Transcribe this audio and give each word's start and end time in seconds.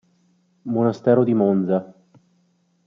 Monastero 0.63 1.23
di 1.23 1.35
Monza. 1.35 1.93